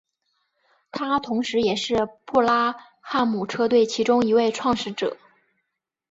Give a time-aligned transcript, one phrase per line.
[0.91, 5.15] 他同时也是布拉汉姆车队其中一位创始者。